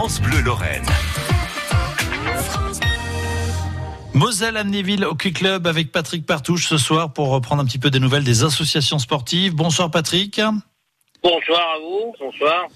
[0.00, 0.82] France Bleu Lorraine.
[4.14, 8.00] Moselle Amnéville Hockey Club avec Patrick Partouche ce soir pour reprendre un petit peu des
[8.00, 9.54] nouvelles des associations sportives.
[9.54, 10.40] Bonsoir Patrick.
[11.22, 12.66] Bonsoir à vous, bonsoir.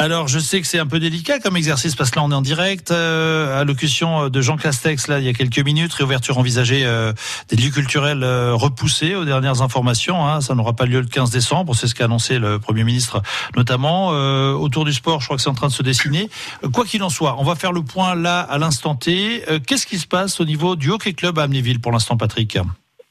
[0.00, 2.34] Alors, je sais que c'est un peu délicat comme exercice parce que là, on est
[2.34, 2.90] en direct.
[2.90, 5.92] Euh, allocution de Jean Castex, là, il y a quelques minutes.
[5.92, 7.12] Réouverture envisagée euh,
[7.50, 10.26] des lieux culturels euh, repoussés aux dernières informations.
[10.26, 10.40] Hein.
[10.40, 11.76] Ça n'aura pas lieu le 15 décembre.
[11.76, 13.20] C'est ce qu'a annoncé le Premier ministre,
[13.56, 14.14] notamment.
[14.14, 16.30] Euh, autour du sport, je crois que c'est en train de se dessiner.
[16.64, 19.44] Euh, quoi qu'il en soit, on va faire le point là, à l'instant T.
[19.50, 22.56] Euh, Qu'est-ce qui se passe au niveau du Hockey Club à Amnéville pour l'instant, Patrick?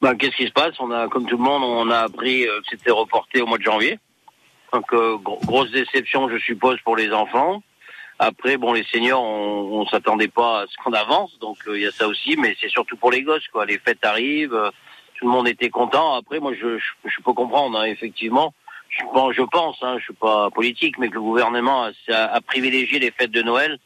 [0.02, 0.74] Ben, Qu'est-ce qui se passe?
[0.80, 3.58] On a, comme tout le monde, on a appris euh, que c'était reporté au mois
[3.58, 4.00] de janvier.
[4.74, 7.62] Donc, euh, gro- grosse déception, je suppose, pour les enfants.
[8.20, 11.84] Après, bon, les seniors, on, on s'attendait pas à ce qu'on avance, donc euh, il
[11.84, 13.66] y a ça aussi, mais c'est surtout pour les gosses, quoi.
[13.66, 14.72] Les fêtes arrivent, euh,
[15.16, 16.16] tout le monde était content.
[16.16, 16.78] Après, moi, je,
[17.24, 18.54] peux comprendre, hein, effectivement.
[18.90, 23.00] Je pense, je pense, hein, je suis pas politique, mais que le gouvernement a privilégié
[23.00, 23.80] les fêtes de Noël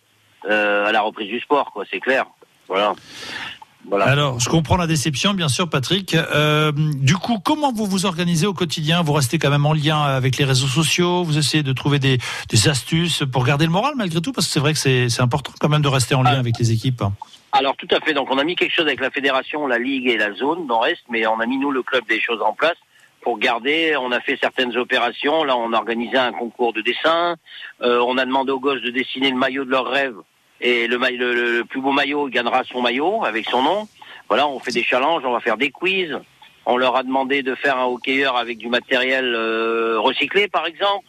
[0.49, 1.83] euh, à la reprise du sport, quoi.
[1.89, 2.25] C'est clair.
[2.67, 2.93] Voilà.
[3.89, 4.05] Voilà.
[4.05, 6.15] Alors, je comprends la déception, bien sûr, Patrick.
[6.15, 9.01] Euh, du coup, comment vous vous organisez au quotidien?
[9.01, 11.23] Vous restez quand même en lien avec les réseaux sociaux?
[11.23, 12.17] Vous essayez de trouver des,
[12.49, 14.31] des astuces pour garder le moral malgré tout?
[14.31, 16.39] Parce que c'est vrai que c'est important quand même de rester en lien Ah.
[16.39, 17.03] avec les équipes.
[17.51, 18.13] Alors tout à fait.
[18.13, 21.03] Donc on a mis quelque chose avec la fédération, la ligue et la zone nord-est,
[21.09, 22.77] mais on a mis nous le club des choses en place
[23.21, 23.95] pour garder.
[24.01, 25.43] On a fait certaines opérations.
[25.43, 27.35] Là, on a organisé un concours de dessin.
[27.81, 30.15] Euh, on a demandé aux gosses de dessiner le maillot de leur rêve
[30.61, 33.87] et le, le, le- plus beau maillot gagnera son maillot avec son nom.
[34.29, 36.17] Voilà, on fait des challenges, on va faire des quiz.
[36.65, 41.05] On leur a demandé de faire un hockeyeur avec du matériel euh, recyclé, par exemple.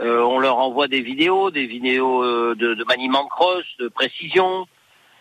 [0.00, 4.66] Euh, on leur envoie des vidéos, des vidéos euh, de, de maniement de de précision.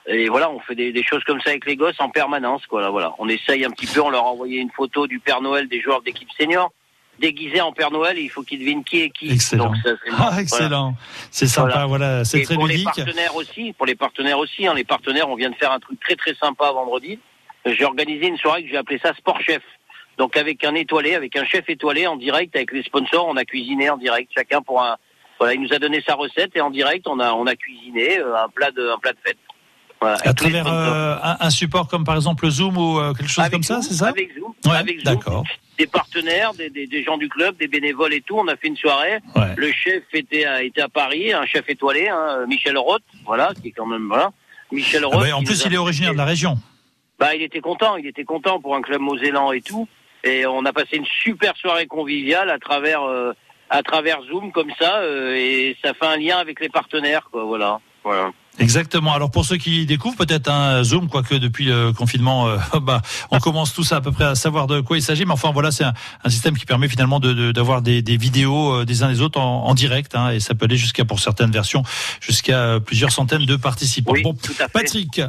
[0.07, 2.65] Et voilà, on fait des, des choses comme ça avec les gosses en permanence.
[2.65, 3.13] Quoi, là, voilà.
[3.19, 5.79] On essaye un petit peu, on leur a envoyé une photo du Père Noël des
[5.79, 6.71] joueurs d'équipe senior,
[7.21, 9.31] déguisés en Père Noël, et il faut qu'ils devinent qui est qui.
[9.31, 9.67] Excellent.
[9.67, 10.41] Donc, ça, c'est- Ah, voilà.
[10.41, 10.95] excellent.
[11.29, 12.87] C'est sympa, voilà, c'est très pour ludique.
[12.97, 15.79] les partenaires aussi, pour les partenaires aussi, hein, les partenaires, on vient de faire un
[15.79, 17.19] truc très très sympa vendredi.
[17.65, 19.61] J'ai organisé une soirée que j'ai appelée ça Sport Chef.
[20.17, 23.45] Donc avec un étoilé, avec un chef étoilé en direct avec les sponsors, on a
[23.45, 24.97] cuisiné en direct, chacun pour un.
[25.39, 28.19] Voilà, il nous a donné sa recette et en direct, on a on a cuisiné
[28.19, 29.37] euh, un plat de un plat de fête.
[30.01, 33.39] Voilà, À travers euh, un, un support comme par exemple Zoom ou euh, quelque chose
[33.39, 34.07] Avec comme ça, c'est ça?
[34.07, 35.03] Avec Zoom, Ouais, avec Zoom.
[35.15, 35.43] d'accord.
[35.77, 38.35] Des partenaires, des, des, des gens du club, des bénévoles et tout.
[38.37, 39.19] On a fait une soirée.
[39.35, 39.53] Ouais.
[39.57, 43.69] Le chef était à, était à Paris, un chef étoilé, hein, Michel Roth, voilà, qui
[43.69, 44.31] est quand même voilà.
[44.71, 45.27] Michel Ah Roth.
[45.29, 46.57] bah, en plus, il est originaire de la région.
[47.19, 49.87] Bah, il était content, il était content pour un club mosellan et tout.
[50.23, 53.33] Et on a passé une super soirée conviviale à travers euh,
[53.69, 57.43] à travers Zoom comme ça, euh, et ça fait un lien avec les partenaires, quoi.
[57.45, 57.79] Voilà.
[58.03, 58.31] Voilà.
[58.59, 59.13] Exactement.
[59.13, 63.01] Alors pour ceux qui découvrent peut-être un Zoom, quoique depuis le confinement, euh, bah,
[63.31, 65.25] on commence tous à peu près à savoir de quoi il s'agit.
[65.25, 68.17] Mais enfin voilà, c'est un, un système qui permet finalement de- de- d'avoir des, des
[68.17, 71.05] vidéos euh, des uns des autres en, en direct, hein, et ça peut aller jusqu'à
[71.05, 71.83] pour certaines versions
[72.19, 74.11] jusqu'à euh, plusieurs centaines de participants.
[74.13, 74.71] Oui, bon, tout à fait.
[74.73, 75.21] Patrick.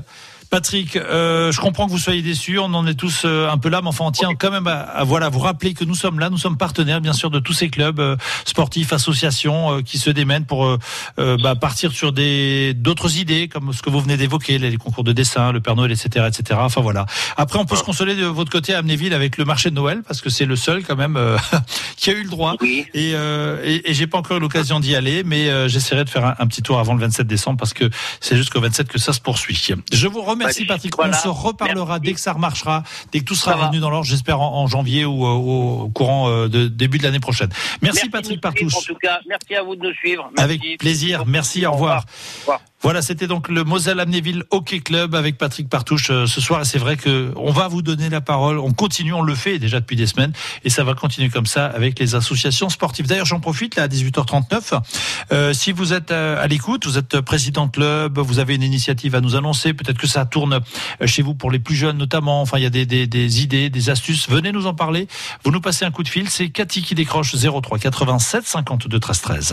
[0.52, 3.70] Patrick, euh, je comprends que vous soyez déçus, on en est tous euh, un peu
[3.70, 6.18] là, mais enfin on tient quand même à, à, voilà vous rappeler que nous sommes
[6.18, 9.96] là, nous sommes partenaires bien sûr de tous ces clubs euh, sportifs, associations euh, qui
[9.96, 10.76] se démènent pour euh,
[11.16, 15.04] bah, partir sur des d'autres idées comme ce que vous venez d'évoquer, les, les concours
[15.04, 16.60] de dessin, le Père Noël, etc., etc.
[16.62, 17.06] Enfin voilà.
[17.38, 20.02] Après on peut se consoler de votre côté à Amnéville avec le marché de Noël
[20.06, 21.38] parce que c'est le seul quand même euh,
[21.96, 22.56] qui a eu le droit.
[22.60, 22.84] Oui.
[22.92, 26.10] Et, euh, et, et j'ai pas encore eu l'occasion d'y aller, mais euh, j'essaierai de
[26.10, 27.88] faire un, un petit tour avant le 27 décembre parce que
[28.20, 29.70] c'est jusqu'au 27 que ça se poursuit.
[29.90, 30.96] Je vous remercie Bah, Patrick.
[30.96, 31.16] voilà.
[31.18, 32.02] On se reparlera Merci.
[32.02, 32.82] dès que ça remarchera,
[33.12, 35.88] dès que tout sera revenu dans l'ordre, j'espère en, en janvier ou euh, au, au
[35.88, 37.50] courant euh, de début de l'année prochaine.
[37.80, 38.76] Merci, Patrick Partouche.
[38.76, 40.30] En tout cas, merci à vous de nous suivre.
[40.36, 40.42] Merci.
[40.44, 41.24] Avec plaisir.
[41.26, 41.66] Merci.
[41.66, 42.04] Au revoir.
[42.04, 42.60] Au revoir.
[42.82, 46.62] Voilà, c'était donc le Moselle Amnéville Hockey Club avec Patrick Partouche euh, ce soir.
[46.62, 48.58] Et c'est vrai que on va vous donner la parole.
[48.58, 50.32] On continue, on le fait déjà depuis des semaines,
[50.64, 53.06] et ça va continuer comme ça avec les associations sportives.
[53.06, 54.80] D'ailleurs, j'en profite là à 18h39.
[55.32, 58.62] Euh, si vous êtes euh, à l'écoute, vous êtes président de club, vous avez une
[58.62, 59.74] initiative à nous annoncer.
[59.74, 60.60] Peut-être que ça tourne
[61.00, 62.40] euh, chez vous pour les plus jeunes notamment.
[62.42, 64.28] Enfin, il y a des, idées, des astuces.
[64.28, 65.08] Venez nous en parler.
[65.44, 66.28] Vous nous passez un coup de fil.
[66.28, 69.50] C'est Cathy qui décroche 03 87 52 13 13.